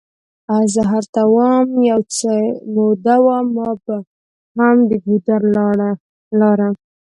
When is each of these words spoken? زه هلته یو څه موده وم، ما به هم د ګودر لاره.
زه 0.73 0.81
هلته 0.91 1.21
یو 1.89 2.01
څه 2.15 2.31
موده 2.73 3.15
وم، 3.25 3.45
ما 3.55 3.69
به 3.85 3.95
هم 4.57 4.77
د 4.89 4.91
ګودر 5.05 5.41
لاره. 6.41 6.69